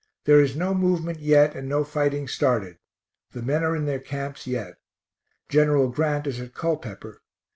[0.25, 2.79] There is no movement yet and no fighting started.
[3.33, 4.79] The men are in their camps yet.
[5.47, 5.91] Gen.
[5.91, 7.21] Grant is at Culpepper.